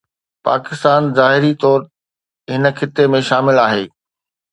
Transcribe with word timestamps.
پاڪستان 0.45 1.01
ظاهري 1.17 1.51
طور 1.63 1.79
هن 2.55 2.65
خطي 2.79 3.05
۾ 3.17 3.21
شامل 3.29 3.55
آهي. 3.67 3.85